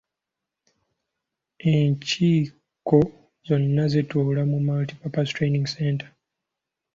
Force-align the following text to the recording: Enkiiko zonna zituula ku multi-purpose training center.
Enkiiko 1.73 2.97
zonna 3.47 3.83
zituula 3.91 4.41
ku 4.51 4.57
multi-purpose 4.67 5.31
training 5.37 5.65
center. 5.75 6.07